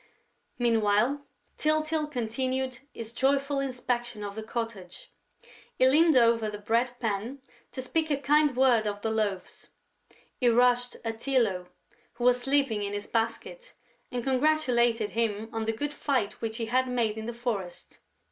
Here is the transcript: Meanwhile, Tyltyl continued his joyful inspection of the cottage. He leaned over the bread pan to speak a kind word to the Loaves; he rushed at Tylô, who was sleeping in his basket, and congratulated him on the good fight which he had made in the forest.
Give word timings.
Meanwhile, 0.57 1.27
Tyltyl 1.59 2.07
continued 2.07 2.79
his 2.91 3.13
joyful 3.13 3.59
inspection 3.59 4.23
of 4.23 4.33
the 4.33 4.41
cottage. 4.41 5.11
He 5.77 5.87
leaned 5.87 6.17
over 6.17 6.49
the 6.49 6.57
bread 6.57 6.93
pan 6.99 7.39
to 7.71 7.83
speak 7.83 8.09
a 8.09 8.17
kind 8.17 8.55
word 8.57 8.85
to 8.85 8.97
the 8.99 9.11
Loaves; 9.11 9.67
he 10.35 10.49
rushed 10.49 10.95
at 11.05 11.19
Tylô, 11.19 11.67
who 12.13 12.23
was 12.23 12.41
sleeping 12.41 12.81
in 12.81 12.93
his 12.93 13.05
basket, 13.05 13.75
and 14.11 14.23
congratulated 14.23 15.11
him 15.11 15.49
on 15.53 15.65
the 15.65 15.71
good 15.71 15.93
fight 15.93 16.41
which 16.41 16.57
he 16.57 16.65
had 16.65 16.87
made 16.87 17.15
in 17.15 17.27
the 17.27 17.31
forest. 17.31 17.99